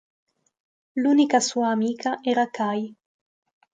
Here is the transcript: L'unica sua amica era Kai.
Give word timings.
L'unica 0.95 1.39
sua 1.39 1.69
amica 1.69 2.21
era 2.23 2.49
Kai. 2.49 2.91